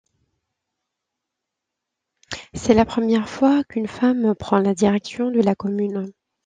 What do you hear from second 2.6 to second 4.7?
la première fois qu'une femme prend